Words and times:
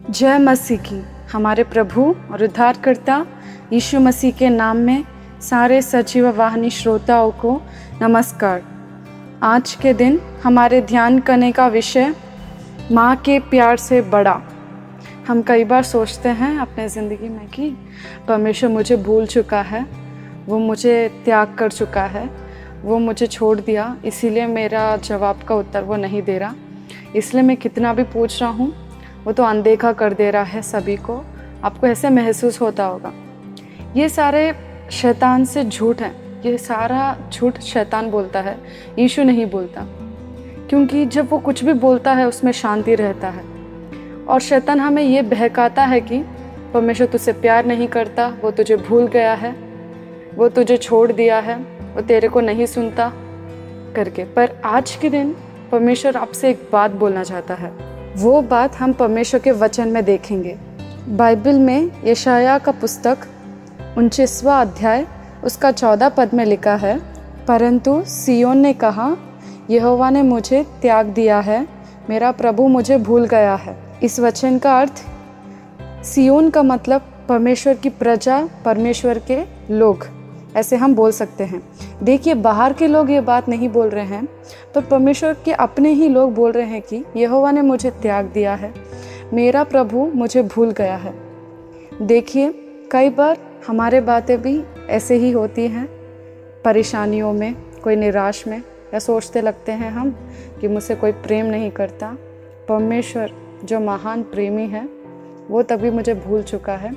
जय 0.00 0.38
मसीह 0.38 0.78
की। 0.78 1.00
हमारे 1.32 1.64
प्रभु 1.64 2.02
और 2.32 2.42
उद्धारकर्ता 2.44 3.16
यीशु 3.72 3.98
मसीह 4.00 4.32
के 4.32 4.48
नाम 4.48 4.76
में 4.76 5.04
सारे 5.40 5.80
सजीव 5.82 6.28
वाहनी 6.28 6.70
श्रोताओं 6.70 7.30
को 7.32 7.60
नमस्कार। 8.02 8.62
आज 9.42 9.74
के 9.74 9.92
दिन 9.94 10.18
हमारे 10.42 10.80
ध्यान 10.82 11.18
करने 11.20 11.52
का 11.52 11.66
विषय 11.68 12.14
माँ 12.92 13.14
के 13.16 13.38
प्यार 13.40 13.76
से 13.76 14.00
बड़ा। 14.02 14.40
हम 15.28 15.42
कई 15.42 15.64
बार 15.64 15.82
सोचते 15.82 16.28
हैं 16.28 16.56
अपने 16.58 16.88
ज़िंदगी 16.88 17.28
में 17.28 17.46
कि 17.48 17.70
परमेश्वर 18.28 18.70
मुझे 18.70 18.96
भूल 18.96 19.26
चुका 19.26 19.62
है, 19.62 19.86
वो 20.48 20.58
मुझे 20.58 21.08
त्याग 21.24 21.54
कर 21.54 21.70
चुका 21.70 22.04
है, 22.04 22.28
वो 22.82 22.98
मुझे 22.98 23.26
छोड़ 23.26 23.58
दिया, 23.60 23.96
इसीलिए 24.04 24.46
मेरा 24.48 24.96
जवाब 24.98 25.42
का 25.48 25.54
उत्तर 25.54 25.82
वो 25.82 25.96
नहीं 25.96 26.22
दे 26.22 26.38
रहा। 26.38 26.54
इसलिए 27.16 27.42
मैं 27.42 27.56
कितना 27.56 27.92
भी 27.94 28.02
पूछ 28.04 28.40
रहा 28.42 28.50
हूँ 28.50 28.72
वो 29.24 29.32
तो 29.32 29.42
अनदेखा 29.42 29.92
कर 29.92 30.12
दे 30.12 30.30
रहा 30.30 30.42
है 30.42 30.62
सभी 30.62 30.96
को। 30.96 31.24
आपको 31.64 31.86
ऐसे 31.86 32.10
महसूस 32.10 32.60
होता 32.60 32.84
होगा। 32.84 33.12
ये 33.96 34.08
सारे 34.08 34.54
शैतान 34.90 35.44
से 35.44 35.64
झूठ 35.64 36.00
हैं। 36.00 36.42
ये 36.42 36.58
सारा 36.58 37.18
झूठ 37.32 37.58
शैतान 37.58 38.10
बोलता 38.10 38.40
है। 38.40 38.58
यीशु 38.98 39.22
नहीं 39.22 39.46
बोलता। 39.46 39.86
क्योंकि 40.68 41.06
जब 41.06 41.28
वो 41.30 41.38
कुछ 41.38 41.64
भी 41.64 41.72
बोलता 41.72 42.12
है, 42.12 42.28
उसमें 42.28 42.52
शांति 42.52 42.94
रहता 42.94 43.28
है। 43.28 43.44
और 44.28 44.40
शैतान 44.40 44.80
हमें 44.80 45.02
ये 45.02 45.22
बहकाता 45.22 45.84
है 45.84 46.00
कि 46.00 46.18
परमेश्वर 46.74 47.06
तुझसे 47.06 47.32
प्यार 47.32 47.66
नहीं 47.66 47.88
करता, 47.88 48.34
वो 48.42 48.50
तुझे 48.50 48.76
भूल 48.76 49.06
गया 49.06 49.34
है। 49.34 49.56
वो 50.34 50.48
तुझे 50.48 50.76
छोड़ 50.76 51.12
दिया 51.12 51.38
है। 51.38 51.56
वो 51.94 52.00
तेरे 52.00 52.28
को 52.28 52.40
नहीं 52.40 52.66
सुनता 52.66 53.12
करके। 53.96 54.24
पर 54.24 54.50
आज 54.64 54.96
के 54.96 55.10
दिन 55.10 55.36
परमेश्वर 55.72 56.16
आपसे 56.16 56.50
एक 56.50 56.68
बात 56.72 56.90
बोलना 56.90 57.22
चाहता 57.22 57.54
है। 57.54 57.89
वो 58.16 58.42
बात 58.42 58.76
हम 58.76 58.92
परमेश्वर 58.92 59.40
के 59.40 59.50
वचन 59.50 59.88
में 59.88 60.04
देखेंगे। 60.04 60.58
बाइबल 61.08 61.58
में 61.58 61.90
यशाया 62.04 62.58
का 62.58 62.72
पुस्तक 62.72 63.18
उनचासवा 63.98 64.60
अध्याय, 64.60 65.06
उसका 65.44 65.72
चौदह 65.72 66.08
पद 66.08 66.30
में 66.34 66.44
लिखा 66.44 66.76
है, 66.76 67.00
परंतु 67.46 68.04
सियोन 68.06 68.58
ने 68.58 68.72
कहा, 68.72 69.16
यहोवा 69.70 70.10
ने 70.10 70.22
मुझे 70.22 70.66
त्याग 70.82 71.06
दिया 71.06 71.40
है, 71.40 71.66
मेरा 72.10 72.32
प्रभु 72.32 72.68
मुझे 72.68 72.96
भूल 72.96 73.26
गया 73.26 73.54
है। 73.54 73.76
इस 74.02 74.20
वचन 74.20 74.58
का 74.58 74.80
अर्थ 74.80 74.92
सियोन 76.04 76.50
का 76.50 76.62
मतलब 76.62 77.02
परमेश्वर 77.28 77.74
की 77.74 77.88
प्रजा, 77.88 78.48
परमेश्वर 78.64 79.18
के 79.18 79.44
लोग। 79.70 80.19
ऐसे 80.56 80.76
हम 80.76 80.94
बोल 80.94 81.12
सकते 81.12 81.44
हैं। 81.44 81.62
देखिए, 82.02 82.34
बाहर 82.34 82.72
के 82.72 82.86
लोग 82.86 83.10
ये 83.10 83.20
बात 83.20 83.48
नहीं 83.48 83.68
बोल 83.68 83.88
रहे 83.88 84.04
हैं 84.04 84.26
पर 84.74 84.84
परमेश्वर 84.84 85.36
के 85.44 85.52
अपने 85.52 85.92
ही 85.92 86.08
लोग 86.08 86.34
बोल 86.34 86.52
रहे 86.52 86.66
हैं 86.66 86.80
कि 86.82 87.04
यहोवा 87.16 87.50
ने 87.50 87.62
मुझे 87.62 87.90
त्याग 87.92 88.26
दिया 88.26 88.54
है, 88.54 88.72
मेरा 89.32 89.64
प्रभु 89.64 90.10
मुझे 90.14 90.42
भूल 90.42 90.70
गया 90.70 90.96
है। 90.96 91.14
देखिए, 92.02 92.52
कई 92.92 93.10
बार 93.10 93.38
हमारे 93.66 94.00
बातें 94.00 94.40
भी 94.42 94.60
ऐसे 94.88 95.14
ही 95.14 95.30
होती 95.30 95.66
हैं, 95.68 95.86
परेशानियों 96.64 97.32
में, 97.32 97.54
कोई 97.84 97.96
निराश 97.96 98.46
में, 98.46 98.62
या 98.94 98.98
सोचते 98.98 99.40
लगते 99.40 99.72
हैं 99.72 99.90
हम 99.90 100.10
कि 100.60 100.68
मुझसे 100.68 100.94
कोई 100.94 101.12
प्रेम 101.12 101.46
नहीं 101.46 101.70
करता। 101.70 102.16
परमेश्वर 102.68 103.32
जो 103.64 103.80
महान 103.80 104.22
प्रेमी 104.22 104.66
है, 104.66 104.88
वो 105.50 105.62
तभी 105.62 105.90
मुझे 105.90 106.14
भूल 106.14 106.42
चुका 106.42 106.76
है। 106.76 106.92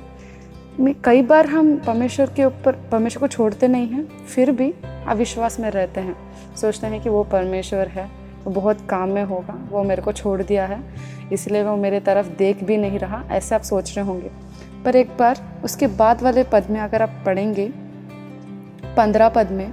में 0.80 0.94
कई 1.04 1.22
बार 1.22 1.46
हम 1.46 1.76
परमेश्वर 1.76 2.30
के 2.30 2.44
ऊपर, 2.44 2.72
परमेश्वर 2.92 3.20
को 3.20 3.28
छोड़ते 3.28 3.68
नहीं 3.68 3.88
हैं, 3.88 4.26
फिर 4.26 4.50
भी 4.50 4.74
अविश्वास 5.08 5.60
में 5.60 5.70
रहते 5.70 6.00
हैं। 6.00 6.16
सोचते 6.56 6.86
हैं 6.86 7.00
कि 7.02 7.08
वो 7.08 7.24
परमेश्वर 7.24 7.88
है, 7.88 8.10
वो 8.44 8.50
बहुत 8.50 8.86
काम 8.88 9.08
में 9.08 9.24
होगा, 9.24 9.68
वो 9.70 9.82
मेरे 9.82 10.02
को 10.02 10.12
छोड़ 10.12 10.42
दिया 10.42 10.66
है, 10.66 10.80
इसलिए 11.32 11.62
वो 11.62 11.76
मेरे 11.76 12.00
तरफ़ 12.00 12.28
देख 12.28 12.64
भी 12.64 12.76
नहीं 12.76 12.98
रहा, 12.98 13.22
ऐसे 13.30 13.54
आप 13.54 13.62
सोच 13.62 13.96
रहे 13.96 14.06
होंगे। 14.06 14.30
पर 14.84 14.96
एक 14.96 15.16
बार 15.18 15.60
उसके 15.64 15.86
बाद 15.86 16.22
वाले 16.22 16.44
पद 16.44 16.66
में 16.70 16.80
अगर 16.80 17.02
आप 17.02 17.22
पढ़ेंगे, 17.26 17.68
पंद्रह 18.96 19.28
पद 19.28 19.50
में, 19.50 19.72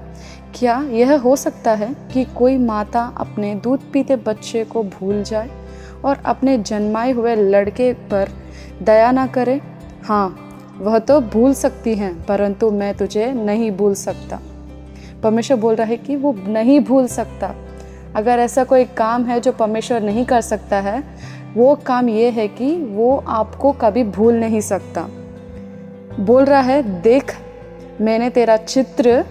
क्या 0.55 0.81
यह 0.81 1.17
हो 1.19 1.35
सकता 1.35 1.71
है 1.71 1.95
कि 2.13 2.23
कोई 2.23 2.57
माता 2.57 3.01
अपने 3.17 3.55
दूध 3.55 3.91
पीते 3.91 4.15
बच्चे 4.15 4.63
को 4.63 4.83
भूल 4.83 5.23
जाए 5.23 5.49
और 6.05 6.21
अपने 6.25 6.57
जन्माए 6.57 7.11
हुए 7.11 7.35
लड़के 7.35 7.93
पर 7.93 8.29
दया 8.81 9.11
ना 9.11 9.27
करे? 9.27 9.61
हाँ 10.03 10.50
वह 10.81 10.99
तो 10.99 11.21
भूल 11.21 11.53
सकती 11.53 11.95
हैं, 11.95 12.25
परंतु 12.25 12.71
मैं 12.71 12.97
तुझे 12.97 13.31
नहीं 13.31 13.71
भूल 13.71 13.93
सकता। 13.93 14.39
परमेश्वर 15.23 15.57
बोल 15.57 15.75
रहा 15.75 15.87
है 15.87 15.97
कि 15.97 16.15
वो 16.15 16.35
नहीं 16.47 16.79
भूल 16.79 17.07
सकता। 17.07 17.55
अगर 18.15 18.39
ऐसा 18.39 18.63
कोई 18.63 18.85
काम 18.85 19.25
है 19.25 19.39
जो 19.39 19.51
परमेश्वर 19.51 20.01
नहीं 20.01 20.25
कर 20.25 20.41
सकता 20.41 20.79
है, 20.79 21.03
वो 21.57 21.75
काम 21.75 22.09
ये 22.09 22.29
है 22.29 22.47
कि 22.47 22.75
वो 22.77 23.23
आपको 23.27 23.71
कभी 23.71 24.03
भूल 24.03 24.33
नहीं 24.33 24.61
सकता। 24.61 25.01
बोल 26.19 26.45
रहा 26.45 26.61
है, 26.61 27.01
देख, 27.01 27.35
मैंने 28.01 28.29
तेरा 28.29 28.57
चित्र 28.57 29.25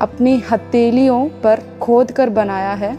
अपनी 0.00 0.42
हथेलियों 0.52 1.28
पर 1.28 1.60
खोद 1.82 2.10
कर 2.10 2.30
बनाया 2.30 2.72
है। 2.72 2.98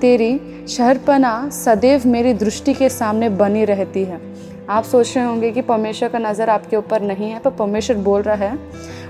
तेरी 0.00 0.40
शहरपना 0.68 1.48
सदैव 1.48 2.02
मेरी 2.06 2.34
दृष्टि 2.34 2.74
के 2.74 2.88
सामने 2.88 3.28
बनी 3.28 3.64
रहती 3.64 4.04
है। 4.04 4.20
आप 4.68 4.84
सोच 4.84 5.16
रहे 5.16 5.24
होंगे 5.24 5.50
कि 5.52 5.62
परमेश्वर 5.62 6.08
का 6.08 6.18
नज़र 6.18 6.50
आपके 6.50 6.76
ऊपर 6.76 7.02
नहीं 7.02 7.30
है 7.30 7.38
पर 7.38 7.50
परमेश्वर 7.50 7.96
बोल 7.98 8.22
रहा 8.22 8.34
है, 8.36 8.58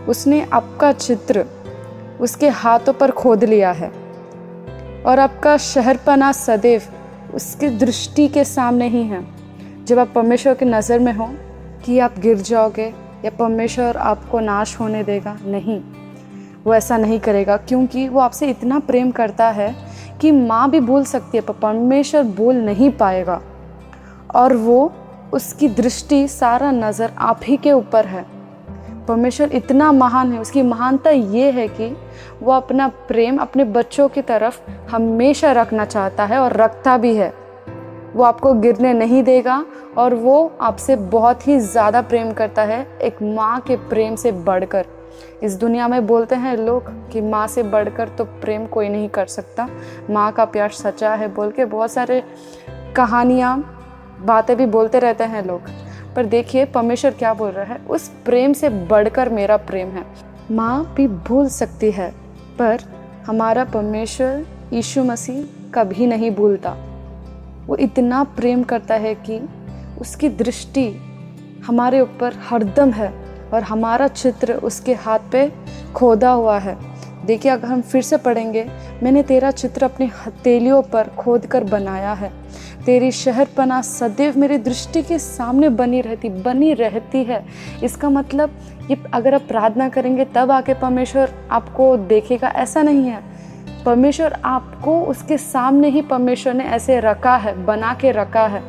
उसने 0.08 0.40
आपका 0.52 0.92
चित्र 0.92 1.44
उसके 2.20 2.48
हाथों 2.50 2.92
पर 2.92 3.10
खोद 3.10 3.44
लिया 3.44 3.70
है 3.72 3.88
और 5.02 5.18
आपका 5.18 5.56
शहरपना 5.56 6.30
सदैव 6.32 6.82
उसकी 7.34 7.68
दृष्टि 7.68 8.28
के 8.28 8.44
सामने 8.44 8.88
ही 8.88 9.02
है। 9.02 9.24
जब 9.84 9.98
आप 9.98 10.12
परमेश्वर 10.14 10.54
की 10.54 10.64
नज़र 10.64 10.98
में 10.98 11.12
हो 11.12 11.28
कि 11.84 11.98
आप 11.98 12.18
गिर 12.18 12.36
जाओगे 12.38 12.86
या 13.24 13.30
परमेश्वर 13.30 13.96
आपको 13.96 14.40
नाश 14.40 14.78
होने 14.80 15.02
देगा, 15.04 15.36
नहीं, 15.44 15.80
वो 16.64 16.74
ऐसा 16.74 16.96
नहीं 16.96 17.18
करेगा, 17.20 17.56
क्योंकि 17.58 18.08
वो 18.08 18.20
आपसे 18.20 18.48
इतना 18.50 18.78
प्रेम 18.80 19.10
करता 19.10 19.48
है 19.50 19.74
कि 20.20 20.30
माँ 20.32 20.70
भी 20.70 20.80
बोल 20.82 21.04
सकती 21.04 21.36
है, 21.36 21.42
पर 21.42 21.54
परमेश्वर 21.54 22.22
बोल 22.22 22.56
नहीं 22.56 22.90
पाएगा। 22.92 23.40
और 24.34 24.56
वो 24.56 24.92
उसकी 25.32 25.68
दृष्टि 25.68 26.26
सारा 26.28 26.70
नज़र 26.70 27.12
आप 27.18 27.40
ही 27.44 27.56
के 27.56 27.72
ऊपर 27.72 28.06
है। 28.06 28.24
परमेश्वर 29.08 29.52
इतना 29.52 29.90
महान 29.92 30.32
है, 30.32 30.40
उसकी 30.40 30.62
महानता 30.62 31.10
ये 31.10 31.50
है 31.50 31.66
कि 31.70 31.96
वो 32.42 32.52
अपना 32.52 32.88
प्रेम 33.08 33.38
अपने 33.38 33.64
बच्चों 33.64 34.08
की 34.08 34.22
तरफ़ 34.22 34.60
हमेशा 34.90 35.52
रखना 35.52 35.84
चाहता 35.84 36.24
है 36.24 36.38
और 36.38 36.52
रखता 36.52 36.96
भी 36.98 37.14
है। 37.16 37.32
वो 38.14 38.24
आपको 38.24 38.52
गिरने 38.54 38.92
नहीं 38.92 39.22
देगा 39.22 39.64
और 39.98 40.14
वो 40.14 40.52
आपसे 40.60 40.96
बहुत 40.96 41.46
ही 41.48 41.58
ज़्यादा 41.60 42.02
प्रेम 42.02 42.32
करता 42.32 42.62
है, 42.62 42.86
एक 43.02 43.22
माँ 43.22 43.60
के 43.60 43.76
प्रेम 43.88 44.14
से 44.16 44.32
बढ़कर। 44.32 44.86
इस 45.42 45.54
दुनिया 45.54 45.88
में 45.88 46.06
बोलते 46.06 46.34
हैं 46.34 46.56
लोग 46.56 46.90
कि 47.10 47.20
माँ 47.20 47.46
से 47.46 47.62
बढ़कर 47.62 48.08
तो 48.08 48.24
प्रेम 48.24 48.66
कोई 48.66 48.88
नहीं 48.88 49.08
कर 49.08 49.26
सकता। 49.26 49.68
माँ 50.10 50.30
का 50.32 50.44
प्यार 50.44 50.70
सच्चा 50.70 51.14
है 51.14 51.28
बोल 51.34 51.50
के 51.50 51.64
बहुत 51.64 51.92
सारे 51.92 52.22
कहानियाँ 52.96 53.56
बातें 54.20 54.56
भी 54.56 54.66
बोलते 54.66 54.98
रहते 54.98 55.24
हैं 55.24 55.46
लोग। 55.46 55.60
पर 56.16 56.26
देखिए, 56.26 56.64
परमेश्वर 56.64 57.10
क्या 57.10 57.34
बोल 57.34 57.50
रहा 57.50 57.64
है? 57.64 57.80
उस 57.90 58.08
प्रेम 58.24 58.52
से 58.52 58.68
बढ़कर 58.68 59.28
मेरा 59.28 59.56
प्रेम 59.56 59.88
है। 59.88 60.04
माँ 60.50 60.94
भी 60.96 61.08
भूल 61.08 61.48
सकती 61.48 61.90
है, 61.90 62.14
पर 62.58 62.78
हमारा 63.26 63.64
परमेश्वर 63.64 64.46
यीशु 64.72 65.04
मसीह 65.04 65.44
कभी 65.74 66.06
नहीं 66.06 66.30
भूलता। 66.30 66.76
वो 67.66 67.76
इतना 67.76 68.24
प्रेम 68.24 68.62
करता 68.62 68.94
है 68.94 69.14
कि 69.14 69.48
उसकी 70.00 70.28
दृष्टि 70.28 70.94
हमारे 71.66 72.00
ऊपर 72.00 72.34
हरदम 72.48 72.90
है 72.90 73.12
और 73.54 73.62
हमारा 73.62 74.08
चित्र 74.08 74.52
उसके 74.52 74.94
हाथ 74.94 75.18
पे 75.32 75.52
खोदा 75.94 76.30
हुआ 76.30 76.58
है। 76.58 76.76
देखिए, 77.26 77.52
अगर 77.52 77.68
हम 77.68 77.80
फिर 77.80 78.02
से 78.02 78.16
पढ़ेंगे, 78.16 78.70
मैंने 79.02 79.22
तेरा 79.22 79.50
चित्र 79.50 79.84
अपनी 79.84 80.06
हथेलियों 80.06 80.82
पर 80.82 81.08
खोद 81.08 81.46
कर 81.46 81.64
बनाया 81.64 82.12
है। 82.12 82.32
तेरी 82.86 83.10
शहरपना 83.12 83.80
सदैव 83.82 84.38
मेरी 84.38 84.58
दृष्टि 84.58 85.02
के 85.02 85.18
सामने 85.18 85.68
बनी 85.68 86.00
रहती 86.00 86.28
बनी 86.28 86.72
रहती 86.74 87.22
है। 87.24 87.44
इसका 87.84 88.08
मतलब 88.10 88.54
ये 88.90 88.96
अगर 89.14 89.34
आप 89.34 89.42
प्रार्थना 89.48 89.88
करेंगे, 89.88 90.24
तब 90.24 90.50
आके 90.50 90.74
परमेश्वर 90.74 91.34
आपको 91.50 91.96
देखेगा। 91.96 92.48
ऐसा 92.48 92.82
नहीं 92.82 93.04
है। 93.04 93.22
परमेश्वर 93.84 94.32
आपको 94.44 95.00
उसके 95.02 95.38
सामने 95.38 95.88
ही 95.88 96.02
परमेश्वर 96.02 96.54
ने 96.54 96.64
ऐसे 96.64 96.98
रखा 97.00 97.36
है, 97.36 97.64
बना 97.64 97.92
के 97.94 98.10
रखा 98.12 98.46
है। 98.46 98.62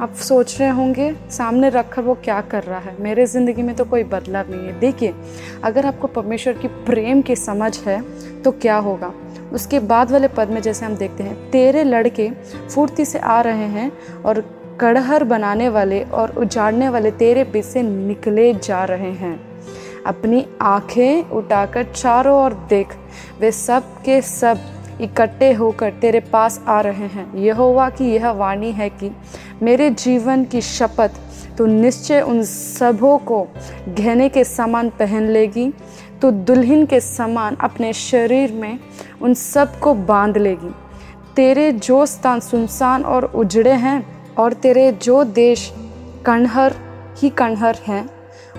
आप 0.00 0.14
सोच 0.14 0.58
रहे 0.60 0.70
होंगे, 0.70 1.12
सामने 1.30 1.68
रखकर 1.68 2.02
वो 2.02 2.14
क्या 2.14 2.40
कर 2.40 2.62
रहा 2.62 2.78
है? 2.78 2.96
मेरे 3.00 3.26
ज़िंदगी 3.26 3.62
में 3.62 3.74
तो 3.76 3.84
कोई 3.84 4.04
बदलाव 4.04 4.50
नहीं 4.50 4.66
है। 4.66 4.78
देखिए, 4.80 5.14
अगर 5.64 5.86
आपको 5.86 6.06
परमेश्वर 6.08 6.52
की 6.52 6.68
प्रेम 6.68 7.22
की 7.22 7.36
समझ 7.36 7.78
है 7.78 8.02
तो 8.42 8.50
क्या 8.52 8.76
होगा? 8.78 9.12
उसके 9.52 9.78
बाद 9.80 10.10
वाले 10.10 10.28
पद 10.28 10.50
में 10.50 10.60
जैसे 10.62 10.86
हम 10.86 10.94
देखते 10.94 11.22
हैं, 11.22 11.50
तेरे 11.50 11.84
लड़के 11.84 12.30
फुर्ती 12.74 13.04
से 13.04 13.18
आ 13.18 13.40
रहे 13.40 13.66
हैं 13.68 13.90
और 14.22 14.40
कड़हर 14.80 15.24
बनाने 15.24 15.68
वाले 15.68 16.02
और 16.02 16.30
उजाड़ने 16.30 16.88
वाले 16.88 17.10
तेरे 17.10 17.44
बीच 17.44 17.64
से 17.64 17.82
निकले 17.82 18.52
जा 18.54 18.84
रहे 18.84 19.10
हैं। 19.12 19.38
अपनी 20.06 20.44
आँखें 20.62 21.30
उठाकर 21.30 21.84
चारों 21.84 22.44
ओर 22.44 22.54
देख, 22.68 22.94
वे 23.40 23.52
सब 23.52 23.82
के 24.04 24.20
सब 24.22 24.60
इकट्ठे 25.00 25.52
होकर 25.52 25.92
तेरे 25.92 26.20
पास 26.20 26.60
आ 26.68 26.80
रहे 26.80 27.06
हैं। 27.06 27.34
यहोवा 27.36 27.88
की 27.90 28.12
यह 28.14 28.30
वाणी 28.30 28.72
है 28.72 28.88
कि 28.90 29.10
मेरे 29.62 29.90
जीवन 29.90 30.44
की 30.44 30.60
शपथ 30.60 31.10
तो 31.58 31.66
निश्चय 31.66 32.20
उन 32.20 32.42
सबों 32.42 33.18
को 33.18 33.46
गहने 33.88 34.28
के 34.28 34.44
समान 34.44 34.90
पहन 34.90 35.28
लेगी। 35.28 35.72
तो 36.22 36.30
दुल्हन 36.30 36.86
के 36.86 37.00
समान 37.00 37.56
अपने 37.60 37.92
शरीर 37.92 38.52
में 38.52 38.78
उन 39.22 39.34
सबको 39.34 39.94
बाँध 39.94 40.38
लेगी। 40.38 40.74
तेरे 41.36 41.72
जो 41.72 42.04
स्थान 42.06 42.40
सुनसान 42.40 43.04
और 43.04 43.24
उजड़े 43.24 43.72
हैं 43.72 44.34
और 44.34 44.52
तेरे 44.52 44.92
जो 44.92 45.24
देश 45.24 45.72
कणहर 46.26 46.74
ही 47.18 47.30
कणहर 47.30 47.76
हैं, 47.86 48.08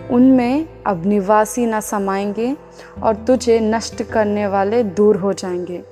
उनमें 0.10 0.68
अब 0.88 1.06
निवासी 1.06 1.66
न 1.66 1.80
समाएँगे 1.80 2.56
और 3.04 3.16
तुझे 3.16 3.60
नष्ट 3.60 4.04
करने 4.04 4.48
वाले 4.48 4.84
दूर 4.84 5.16
हो 5.16 5.34
जाएँगे। 5.34 5.84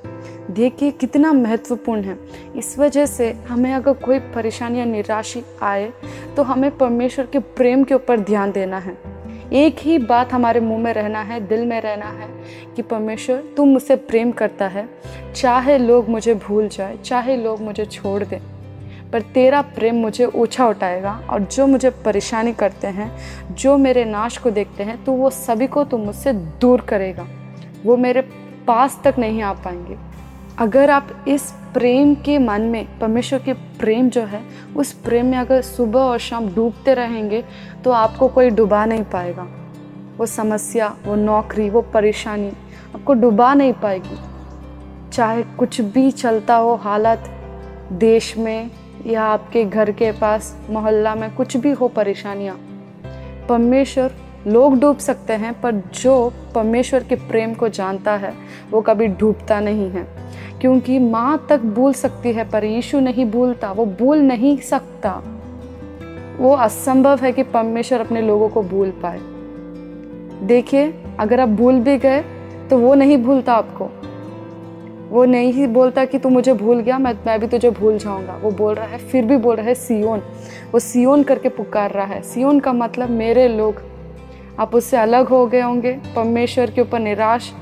देखिए 0.52 0.92
कितना 0.92 1.34
महत्वपूर्ण 1.34 2.02
है। 2.02 2.18
इस 2.56 2.78
वजह 2.80 3.06
से 3.06 3.32
हमें 3.50 3.74
अगर 3.74 3.94
कोई 3.94 4.20
परेशानी 4.20 4.80
या 4.80 4.86
निराशी 4.86 5.44
आए 5.64 5.92
तो 6.36 6.44
हमें 6.44 6.78
परमेश्वर 6.78 7.26
के 7.26 7.40
प्रेम 7.40 7.84
के 7.84 7.96
ऊपर 7.96 8.20
ध्यान 8.20 8.52
देना 8.52 8.78
है। 8.78 8.98
एक 9.53 9.80
ही 9.80 9.97
बात 10.00 10.33
हमारे 10.33 10.59
मुँह 10.59 10.80
में 10.80 10.92
रहना 10.94 11.21
है, 11.21 11.39
दिल 11.39 11.65
में 11.65 11.80
रहना 11.81 12.06
है 12.06 12.27
कि 12.75 12.81
परमेश्वर 12.81 13.44
तुम 13.57 13.69
मुझसे 13.69 13.95
प्रेम 13.95 14.31
करता 14.31 14.68
है। 14.68 14.88
चाहे 15.36 15.77
लोग 15.77 16.09
मुझे 16.09 16.33
भूल 16.38 16.68
जाए, 16.68 16.97
चाहे 16.97 17.36
लोग 17.38 17.62
मुझे 17.62 17.86
छोड़ 17.86 18.24
दें, 18.24 18.39
पर 19.12 19.21
तेरा 19.33 19.62
प्रेम 19.62 19.95
मुझे 19.95 20.25
ऊँचा 20.25 20.68
उठाएगा 20.68 21.19
और 21.30 21.42
जो 21.42 21.68
मुझे 21.68 21.89
परेशानी 22.06 22.53
करते 22.53 22.88
हैं, 22.88 23.12
जो 23.51 23.77
मेरे 23.77 24.06
नाश 24.06 24.38
को 24.38 24.51
देखते 24.51 24.83
हैं 24.83 25.03
तो 25.03 25.12
वो 25.12 25.30
सभी 25.30 25.68
को 25.68 25.83
तुम 25.83 26.01
मुझसे 26.01 26.33
दूर 26.33 26.81
करेगा। 26.81 27.27
वो 27.86 27.97
मेरे 27.97 28.21
पास 28.68 29.00
तक 29.03 29.15
नहीं 29.19 29.42
आ 29.42 29.53
पाएँगे। 29.56 29.97
अगर 30.60 30.90
आप 30.90 31.07
इस 31.28 31.52
प्रेम 31.74 32.13
के 32.16 32.38
मन 32.38 32.62
में, 32.62 33.00
परमेश्वर 33.00 33.40
के 33.40 33.54
प्रेम 33.54 34.10
जो 34.10 34.22
है, 34.22 34.42
उस 34.78 34.92
प्रेम 34.94 35.25
में 35.25 35.38
अगर 35.38 35.62
सुबह 35.62 36.00
और 36.00 36.19
शाम 36.19 36.48
डूबते 36.50 36.94
रहेंगे 36.94 37.44
तो 37.84 37.92
आपको 37.92 38.28
कोई 38.28 38.50
डुबा 38.50 38.86
नहीं 38.86 39.04
पाएगा। 39.04 39.48
वो 40.18 40.25
समस्या, 40.25 40.88
वो 41.06 41.16
नौकरी, 41.16 41.69
वो 41.69 41.81
परेशानी 41.84 42.52
आपको 42.96 43.13
डुबा 43.13 43.54
नहीं 43.54 43.74
पाएगी। 43.74 44.18
चाहे 45.13 45.44
कुछ 45.57 45.81
भी 45.81 46.12
चलता 46.12 46.56
हो, 46.56 46.75
हालत 46.75 47.30
देश 47.92 48.38
में 48.38 48.72
या 49.06 49.24
आपके 49.24 49.63
घर 49.66 49.92
के 49.92 50.12
पास, 50.12 50.56
मोहल्ला 50.69 51.16
में 51.16 51.34
कुछ 51.36 51.57
भी 51.57 51.72
हो 51.72 51.88
परेशानियाँ, 51.88 52.56
परमेश्वर 53.50 54.13
लोग 54.47 54.80
डूब 54.80 54.97
सकते 54.97 55.33
हैं, 55.33 55.62
पर 55.62 55.71
जो 55.75 56.33
परमेश्वर 56.56 57.03
के 57.03 57.15
प्रेम 57.15 57.53
को 57.53 57.69
जानता 57.69 58.12
है, 58.12 58.33
वो 58.71 58.81
कभी 58.81 59.07
डूबता 59.07 59.59
नहीं 59.59 59.89
है। 59.89 60.07
क्योंकि 60.62 61.00
माँ 61.00 61.45
तक 61.50 61.59
भूल 61.59 61.94
सकती 61.94 62.33
है, 62.33 62.50
पर 62.50 62.63
यीशु 62.63 63.00
नहीं 63.00 63.31
भूलता, 63.31 63.71
वो 63.71 63.86
भूल 63.86 64.18
नहीं 64.18 64.57
सकता। 64.57 65.24
वो 66.38 66.56
असंभव 66.56 67.19
है 67.19 67.31
कि 67.31 67.44
परमेश्वर 67.44 68.00
अपने 68.00 68.21
लोगों 68.21 68.50
को 68.50 68.62
भूल 68.62 68.89
पाए। 68.89 69.19
देखिए, 70.47 70.94
अगर 71.19 71.39
आप 71.39 71.50
भूल 71.50 71.80
भी 71.80 71.97
गए 71.97 72.24
तो 72.69 72.77
वो 72.77 72.95
नहीं 72.95 73.18
भूलता 73.18 73.53
आपको। 73.53 73.89
वो 75.09 75.25
नहीं 75.25 75.68
बोलता 75.68 76.06
कि 76.06 76.19
तू 76.19 76.30
मुझे 76.30 76.53
भूल 76.53 76.80
गया, 76.80 76.97
मैं 76.97 77.13
मैं 77.27 77.39
भी 77.39 77.47
तुझे 77.47 77.69
भूल 77.69 77.97
जाऊँगा। 77.97 78.39
वो 78.42 78.51
बोल 78.51 78.74
रहा 78.74 78.86
है, 78.86 78.97
फिर 78.97 79.25
भी 79.25 79.38
बोल 79.38 79.56
रहा 79.56 79.65
है, 79.65 79.75
सियोन। 79.75 80.21
वो 80.71 80.80
सियोन 80.80 81.24
करके 81.24 81.50
पुकार 81.50 81.92
रहा 81.92 82.06
है। 82.06 82.21
सियोन 82.21 82.59
का 82.59 82.74
मतलब 82.74 83.09
मेरे 83.09 83.47
लोग 83.47 83.94
आप 84.60 84.75
उससे 84.75 84.98
अलग 84.98 85.28
हो 85.28 85.48
गए 85.48 85.62
होंगे, 85.62 85.92
परमेश्वर 85.92 86.72
के 86.72 86.81
ऊपर 86.81 87.00
निराश 87.00 87.54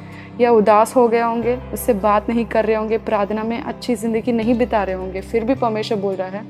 या 0.42 0.52
उदास 0.52 0.96
हो 0.96 1.08
गए 1.08 1.22
होंगे, 1.22 1.56
उससे 1.74 1.94
बात 1.94 2.30
नहीं 2.30 2.46
कर 2.46 2.66
रहे 2.66 2.76
होंगे, 2.76 2.98
प्रार्थना 2.98 3.44
में 3.44 3.62
अच्छी 3.62 3.96
ज़िंदगी 3.96 4.32
नहीं 4.32 4.58
बिता 4.58 4.84
रहे 4.84 4.96
होंगे, 4.96 5.22
फिर 5.22 5.44
भी 5.44 5.56
परमेश्वर 5.56 5.98
बोल 5.98 6.16
रहा 6.16 6.28
है, 6.28 6.46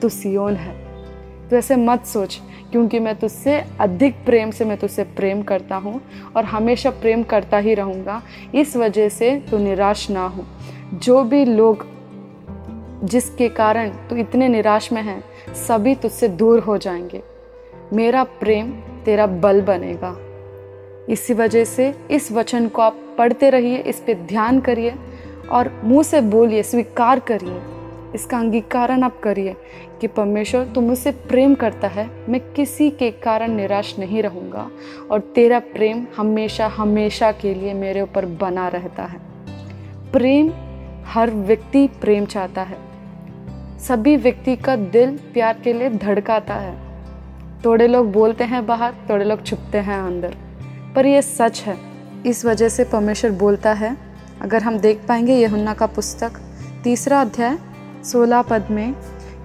तू 0.00 0.08
सियोन 0.08 0.54
है। 0.54 0.74
तो 1.48 1.56
ऐसे 1.56 1.76
मत 1.76 2.04
सोच, 2.04 2.40
क्योंकि 2.70 2.98
मैं 2.98 3.16
तुझसे 3.16 3.64
अधिक 3.80 4.14
प्रेम 4.24 4.50
से, 4.50 4.64
मैं 4.64 4.76
तुझसे 4.78 5.04
प्रेम 5.04 5.42
करता 5.42 5.76
हूँ 5.76 6.00
और 6.36 6.44
हमेशा 6.44 6.90
प्रेम 6.90 7.22
करता 7.22 7.58
ही 7.58 7.74
रहूँगा। 7.74 8.22
इस 8.54 8.76
वजह 8.76 9.08
से 9.08 9.36
तू 9.50 9.58
निराश 9.58 10.10
ना 10.10 10.26
हो। 10.26 10.44
जो 10.94 11.24
भी 11.24 11.44
लोग 11.44 11.86
जिसके 13.04 13.48
कारण 13.48 13.88
तू 13.88 14.16
इतने 14.16 14.48
निराश 14.48 14.92
में 14.92 15.02
है, 15.02 15.20
सभी 15.68 15.94
तुझसे 15.94 16.28
दूर 16.28 16.58
हो 16.58 16.78
जाएँगे। 16.78 17.22
मेरा 17.92 18.24
प्रेम 18.24 18.72
तेरा 19.08 19.26
बल 19.26 19.62
बनेगा। 19.62 20.16
इसी 21.08 21.34
वजह 21.34 21.64
से 21.64 21.94
इस 22.10 22.32
वचन 22.32 22.68
को 22.68 22.82
आप 22.82 22.96
पढ़ते 23.18 23.50
रहिए, 23.50 23.76
इस 23.76 24.00
पे 24.00 24.14
ध्यान 24.14 24.60
करिए 24.60 24.94
और 25.50 25.80
मुँह 25.84 26.02
से 26.02 26.20
बोलिए, 26.20 26.62
स्वीकार 26.62 27.20
करिए। 27.20 27.60
इसका 28.14 28.38
अंगीकारण 28.38 29.02
आप 29.02 29.20
करिए 29.20 29.56
कि 30.00 30.06
परमेश्वर 30.06 30.64
तुम 30.64 30.84
मुझसे 30.84 31.10
प्रेम 31.10 31.54
करता 31.54 31.88
है, 31.88 32.10
मैं 32.28 32.40
किसी 32.52 32.90
के 32.90 33.10
कारण 33.10 33.52
निराश 33.52 33.98
नहीं 33.98 34.22
रहूँगा 34.22 34.70
और 35.10 35.20
तेरा 35.20 35.58
प्रेम 35.58 36.06
हमेशा 36.16 36.66
हमेशा 36.66 37.32
के 37.32 37.54
लिए 37.54 37.74
मेरे 37.74 38.00
ऊपर 38.00 38.26
बना 38.26 38.68
रहता 38.68 39.02
है। 39.02 39.20
प्रेम, 40.12 40.52
हर 41.04 41.30
व्यक्ति 41.30 41.86
प्रेम 41.86 42.26
चाहता 42.26 42.62
है। 42.62 42.78
सभी 43.78 44.16
व्यक्ति 44.16 44.56
का 44.56 44.76
दिल 44.76 45.16
प्यार 45.32 45.60
के 45.64 45.72
लिए 45.72 45.90
धड़काता 45.90 46.54
है। 46.54 46.87
थोड़े 47.64 47.86
लोग 47.86 48.12
बोलते 48.12 48.44
हैं 48.44 48.66
बाहर, 48.66 48.94
थोड़े 49.10 49.24
लोग 49.24 49.44
छुपते 49.44 49.78
हैं 49.78 50.00
अंदर। 50.00 50.34
पर 50.94 51.06
यह 51.06 51.20
सच 51.20 51.60
है। 51.60 51.76
इस 52.26 52.44
वजह 52.44 52.68
से 52.68 52.84
परमेश्वर 52.84 53.30
बोलता 53.30 53.72
है, 53.72 53.96
अगर 54.42 54.62
हम 54.62 54.78
देख 54.78 55.00
पाएँगे 55.08 55.34
यहुन्ना 55.34 55.74
का 55.74 55.86
पुस्तक, 55.86 56.32
तीसरा 56.84 57.20
अध्याय, 57.20 57.58
सोलह 58.04 58.42
पद 58.42 58.64
में, 58.70 58.94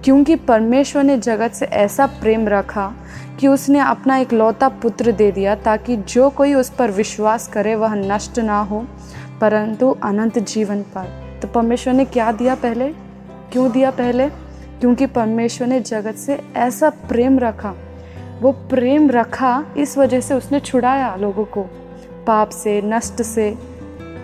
क्योंकि 0.04 0.36
परमेश्वर 0.36 1.02
ने 1.02 1.18
जगत 1.18 1.52
से 1.52 1.66
ऐसा 1.66 2.06
प्रेम 2.06 2.48
रखा 2.48 2.92
कि 3.40 3.48
उसने 3.48 3.78
अपना 3.78 4.16
एक 4.16 4.32
लौता 4.32 4.68
पुत्र 4.68 5.12
दे 5.12 5.32
दिया 5.32 5.54
ताकि 5.54 5.96
जो 5.96 6.30
कोई 6.30 6.54
उस 6.54 6.70
पर 6.70 6.90
विश्वास 6.90 7.48
करे 7.48 7.74
वह 7.74 7.94
नष्ट 7.94 8.38
ना 8.38 8.60
हो, 8.60 8.86
परंतु 9.40 9.96
अनंत 10.02 10.38
जीवन 10.38 10.82
पाए। 10.82 11.38
तो 11.42 11.48
परमेश्वर 11.48 11.94
ने 11.94 12.04
क्या 12.04 12.32
दिया 12.32 12.54
पहले? 12.54 12.88
क्यों 13.52 13.72
दिया 13.72 13.90
पहले? 13.90 14.28
क्योंकि 14.80 15.06
परमेश्वर 15.06 15.66
ने 15.66 15.80
जगत 15.80 16.14
से 16.14 16.40
ऐसा 16.56 16.90
प्रेम 16.90 17.38
रखा 17.38 17.74
वो 18.42 18.52
प्रेम 18.52 19.10
रखा, 19.10 19.64
इस 19.76 19.98
वजह 19.98 20.20
से 20.20 20.34
उसने 20.34 20.60
छुड़ाया 20.60 21.16
लोगों 21.16 21.44
को। 21.44 21.62
पाप 22.26 22.48
से, 22.48 22.82
नष्ट 22.82 23.22
से 23.22 23.58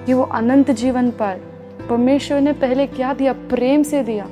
कि 0.07 0.15
वो 0.15 0.23
अनंत 0.23 0.71
जीवन 0.71 1.11
पाए 1.11 1.41
परमेश्वर 1.91 2.41
ने 2.41 2.53
पहले 2.53 2.87
क्या 2.87 3.15
दिया? 3.15 3.33
प्रेम 3.33 3.83
से 3.83 4.03
दिया। 4.03 4.27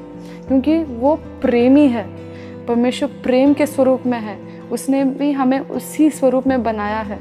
क्योंकि 0.49 0.83
वो 0.83 1.17
प्रेमी 1.17 1.89
है। 1.89 2.09
परमेश्वर 2.67 3.09
प्रेम 3.23 3.55
के 3.55 3.67
स्वरूप 3.67 4.03
में 4.07 4.21
है। 4.21 4.61
उसने 4.61 5.05
भी 5.05 5.33
हमें 5.33 5.61
उसी 5.61 6.11
स्वरूप 6.11 6.47
में 6.47 6.63
बनाया 6.63 7.01
है। 7.01 7.21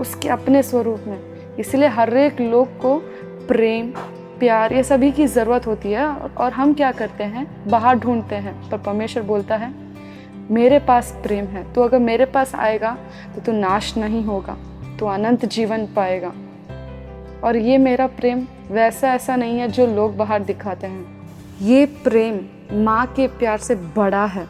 उसके 0.00 0.28
अपने 0.28 0.62
स्वरूप 0.62 1.00
में। 1.06 1.20
इसलिए 1.58 1.88
हर 1.88 2.16
एक 2.16 2.40
लोग 2.40 2.68
को 2.68 3.02
प्रेम, 3.48 3.86
प्यार, 4.38 4.72
ये 4.72 4.82
सभी 4.82 5.12
की 5.12 5.26
ज़रूरत 5.26 5.66
होती 5.66 5.92
है। 5.92 6.06
और 6.12 6.52
हम 6.52 6.74
क्या 6.74 6.92
करते 6.92 7.24
हैं? 7.24 7.68
बाहर 7.68 7.94
ढूंढते 7.94 8.34
हैं। 8.34 8.70
पर 8.70 8.78
परमेश्वर 8.78 9.22
बोलता 9.22 9.56
है 9.56 9.74
मेरे 10.50 10.78
पास 10.78 11.12
प्रेम 11.22 11.44
है। 11.44 11.72
तो 11.72 11.82
अगर 11.82 11.98
मेरे 11.98 12.24
पास 12.24 12.54
आएगा 12.54 12.96
तो 13.34 13.40
तू 13.40 13.52
नाश 13.52 13.96
नहीं 13.96 14.24
होगा 14.24 14.56
तो 15.00 15.06
अनंत 15.06 15.44
जीवन 15.44 15.86
पाएगा। 15.86 16.32
और 17.44 17.56
ये 17.56 17.78
मेरा 17.78 18.06
प्रेम 18.06 18.46
वैसा 18.70 19.14
ऐसा 19.14 19.36
नहीं 19.36 19.58
है 19.58 19.68
जो 19.68 19.86
लोग 19.86 20.16
बाहर 20.16 20.42
दिखाते 20.42 20.86
हैं। 20.86 21.06
ये 21.62 21.86
प्रेम 21.86 22.40
माँ 22.84 23.06
के 23.06 23.26
प्यार 23.28 23.58
से 23.58 23.74
बड़ा 23.74 24.24
है। 24.24 24.46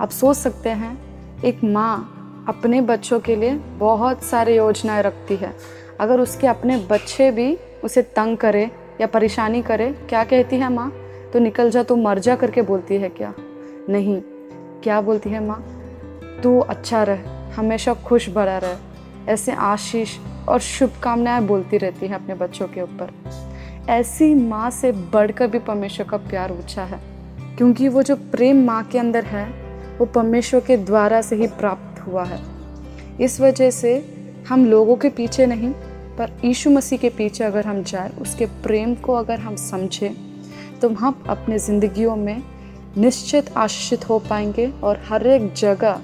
आप 0.00 0.10
सोच 0.10 0.36
सकते 0.36 0.70
हैं, 0.70 0.98
एक 1.44 1.64
माँ 1.64 2.12
अपने 2.48 2.80
बच्चों 2.80 3.20
के 3.20 3.36
लिए 3.36 3.54
बहुत 3.78 4.22
सारे 4.22 4.56
योजनाएँ 4.56 5.02
रखती 5.02 5.36
है। 5.36 5.52
अगर 6.00 6.20
उसके 6.20 6.46
अपने 6.46 6.76
बच्चे 6.90 7.30
भी 7.30 7.58
उसे 7.84 8.02
तंग 8.02 8.36
करे 8.36 8.70
या 9.00 9.06
परेशानी 9.06 9.62
करे, 9.62 9.90
क्या 10.08 10.24
कहती 10.24 10.56
है 10.56 10.72
माँ? 10.72 10.92
तो 11.32 11.38
निकल 11.38 11.70
जा 11.70 11.82
तो 11.82 11.96
मर 11.96 12.18
जा 12.18 12.36
करके 12.36 12.62
बोलती 12.62 12.96
है 12.96 13.08
क्या? 13.08 13.34
नहीं। 13.88 14.22
क्या 14.86 15.00
बोलती 15.00 15.30
है 15.30 15.42
माँ? 15.44 15.58
तू 16.42 16.58
अच्छा 16.60 17.02
रह, 17.02 17.22
हमेशा 17.56 17.94
खुश 18.04 18.28
भरा 18.30 18.58
रह। 18.58 19.32
ऐसे 19.32 19.52
आशीष 19.52 20.16
और 20.48 20.60
शुभकामनाएँ 20.60 21.42
बोलती 21.42 21.76
रहती 21.76 22.06
हैं 22.06 22.14
अपने 22.14 22.34
बच्चों 22.34 22.68
के 22.68 22.82
ऊपर। 22.82 23.10
ऐसी 23.90 24.34
माँ 24.34 24.70
से 24.70 24.92
बढ़कर 24.92 25.46
भी 25.46 25.58
परमेश्वर 25.58 26.06
का 26.06 26.16
प्यार 26.16 26.52
ऊँचा 26.52 26.84
है, 26.84 27.00
क्योंकि 27.56 27.88
वो 27.88 28.02
जो 28.02 28.16
प्रेम 28.16 28.64
माँ 28.66 28.82
के 28.84 28.98
अंदर 28.98 29.24
है, 29.24 29.46
वो 29.98 30.06
परमेश्वर 30.06 30.60
के 30.60 30.76
द्वारा 30.76 31.22
से 31.22 31.36
ही 31.36 31.46
प्राप्त 31.58 32.00
हुआ 32.00 32.24
है। 32.24 32.40
इस 33.20 33.40
वजह 33.40 33.70
से 33.70 33.98
हम 34.48 34.66
लोगों 34.66 34.96
के 34.96 35.08
पीछे 35.10 35.46
नहीं, 35.46 35.72
पर 36.18 36.40
यीशु 36.44 36.70
मसीह 36.70 36.98
के 36.98 37.08
पीछे 37.10 37.44
अगर 37.44 37.66
हम 37.66 37.82
जाए, 37.82 38.10
उसके 38.20 38.46
प्रेम 38.46 38.94
को 38.94 39.14
अगर 39.14 39.38
हम 39.38 39.56
समझें 39.56 40.14
तो 40.80 40.88
हम 40.90 41.24
अपने 41.28 41.58
ज़िंदगियों 41.58 42.16
में 42.16 42.42
निश्चित 42.98 43.56
आशीषित 43.56 44.08
हो 44.08 44.18
पाएँगे 44.18 44.70
और 44.82 45.00
हर 45.08 45.26
एक 45.26 45.52
जगह 45.54 46.00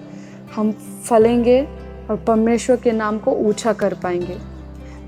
हम 0.55 0.73
फलेंगे 1.05 1.63
और 2.11 2.17
परमेश्वर 2.17 2.77
के 2.77 2.93
नाम 2.93 3.19
को 3.19 3.33
ऊँचा 3.33 3.73
कर 3.73 3.95
पाएँगे। 3.95 4.39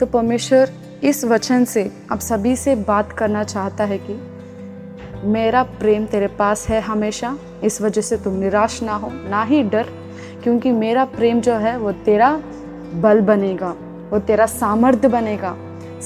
तो 0.00 0.06
परमेश्वर, 0.06 0.70
इस 1.04 1.24
वचन 1.24 1.64
से 1.64 1.90
आप 2.12 2.18
सभी 2.18 2.56
से 2.56 2.74
बात 2.74 3.12
करना 3.12 3.44
चाहता 3.44 3.84
है 3.84 3.98
कि 3.98 4.20
मेरा 5.24 5.62
प्रेम 5.62 6.06
तेरे 6.06 6.26
पास 6.28 6.68
है 6.68 6.80
हमेशा, 6.80 7.36
इस 7.64 7.80
वजह 7.82 8.00
से 8.00 8.16
तुम 8.16 8.34
निराश 8.34 8.82
ना 8.82 8.94
हो, 8.94 9.10
ना 9.28 9.42
ही 9.42 9.62
डर, 9.62 9.86
क्योंकि 10.42 10.72
मेरा 10.72 11.04
प्रेम 11.04 11.40
जो 11.40 11.54
है 11.54 11.76
वो 11.78 11.92
तेरा 11.92 12.30
बल 12.94 13.20
बनेगा, 13.20 13.70
वो 14.10 14.18
तेरा 14.18 14.46
सामर्थ्य 14.46 15.08
बनेगा। 15.08 15.56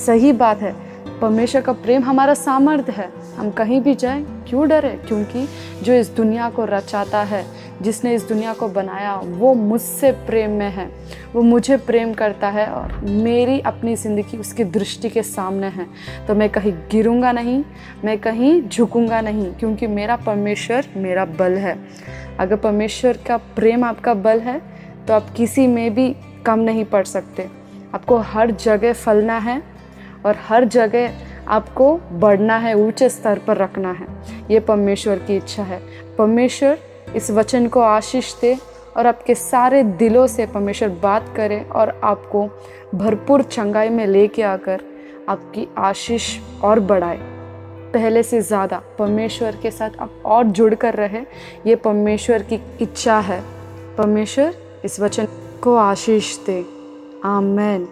सही 0.07 0.33
बात 0.33 0.61
है 0.61 0.88
परमेश्वर 1.21 1.61
का 1.61 1.73
प्रेम 1.75 2.03
हमारा 2.03 2.35
सामर्थ्य 2.35 2.93
है। 2.93 3.11
हम 3.37 3.51
कहीं 3.51 3.81
भी 3.81 3.95
जाएँ, 3.95 4.25
क्यों 4.49 4.69
डरे? 4.69 4.91
क्योंकि 5.07 5.47
जो 5.83 5.93
इस 5.93 6.09
दुनिया 6.09 6.49
को 6.51 6.65
रचाता 6.65 7.23
है, 7.23 7.45
जिसने 7.83 8.15
इस 8.15 8.23
दुनिया 8.23 8.53
को 8.55 8.69
बनाया, 8.69 9.15
वो 9.17 9.53
मुझसे 9.55 10.11
प्रेम 10.27 10.51
में 10.51 10.71
है। 10.71 10.89
वो 11.35 11.43
मुझे 11.43 11.77
प्रेम 11.79 12.13
करता 12.15 12.49
है 12.49 12.67
और 12.67 12.93
मेरी 13.03 13.59
अपनी 13.61 13.95
ज़िंदगी 13.97 14.37
उसकी 14.37 14.65
दृष्टि 14.67 15.09
के 15.11 15.23
सामने 15.23 15.67
है। 15.69 15.87
तो 16.27 16.35
मैं 16.35 16.49
कहीं 16.49 16.73
गिरूँगा 16.91 17.33
नहीं, 17.33 17.63
मैं 18.05 18.19
कहीं 18.19 18.61
झुकूँगा 18.63 19.21
नहीं, 19.21 19.53
क्योंकि 19.53 19.87
मेरा 19.87 20.17
परमेश्वर 20.17 20.87
मेरा 20.97 21.25
बल 21.25 21.57
है। 21.57 21.79
अगर 22.39 22.57
परमेश्वर 22.57 23.19
का 23.27 23.37
प्रेम 23.57 23.85
आपका 23.85 24.15
बल 24.17 24.41
है 24.41 24.61
तो 25.07 25.15
आप 25.15 25.31
किसी 25.37 25.67
में 25.67 25.95
भी 25.95 26.15
कम 26.47 26.59
नहीं 26.61 26.85
पड़ 26.85 27.05
सकते। 27.07 27.49
आपको 27.95 28.17
हर 28.19 28.51
जगह 28.53 28.93
फलना 28.95 29.39
है 29.39 29.63
और 30.27 30.37
हर 30.49 30.65
जगह 30.65 31.13
आपको 31.49 31.97
बढ़ना 32.13 32.57
है, 32.57 32.75
ऊँचे 32.77 33.09
स्तर 33.09 33.39
पर 33.39 33.57
रखना 33.57 33.93
है। 33.93 34.07
ये 34.51 34.61
परमेश्वर 34.61 35.19
की 35.19 35.37
इच्छा 35.37 35.63
है। 35.63 35.81
परमेश्वर 36.19 36.79
इस 37.17 37.31
वचन 37.31 37.67
को 37.69 37.81
आशीष 37.81 38.35
दे 38.41 38.57
और 38.97 39.07
आपके 39.07 39.35
सारे 39.35 39.83
दिलों 39.83 40.27
से 40.27 40.47
परमेश्वर 40.47 40.89
बात 41.03 41.33
करे 41.37 41.61
और 41.73 42.01
आपको 42.05 42.47
भरपूर 42.95 43.43
चंगाई 43.43 43.89
में 43.89 44.07
लेके 44.07 44.43
आकर 44.43 44.83
आपकी 45.29 45.67
आशीष 45.79 46.39
और 46.65 46.81
बढ़ाए। 46.81 47.19
पहले 47.93 48.23
से 48.23 48.41
ज़्यादा 48.41 48.83
परमेश्वर 48.99 49.57
के 49.63 49.71
साथ 49.71 49.91
आप 50.01 50.23
और 50.27 50.45
जुड़ 50.47 50.75
कर 50.75 50.95
रहे। 50.95 51.21
ये 51.67 51.75
परमेश्वर 51.77 52.43
की 52.43 52.61
इच्छा 52.81 53.19
है। 53.21 53.41
परमेश्वर 53.99 54.55
इस 54.85 55.01
वचन 55.01 55.29
को 55.63 55.77
आशीष 55.77 56.37
दे। 56.47 56.61
आमेन। 57.25 57.89